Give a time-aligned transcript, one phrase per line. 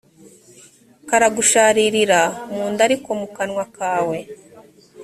[1.07, 2.21] karagusharirira
[2.53, 4.17] mu nda ariko mu kanwa kawe